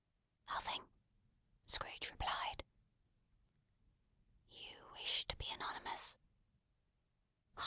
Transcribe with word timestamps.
"Nothing!" 0.47 0.89
Scrooge 1.67 2.09
replied. 2.09 2.63
"You 4.49 4.87
wish 4.95 5.25
to 5.27 5.35
be 5.35 5.47
anonymous?" 5.51 6.17